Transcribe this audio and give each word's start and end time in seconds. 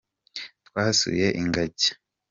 Twasuye 0.67 1.27
ingagi. 1.41 1.89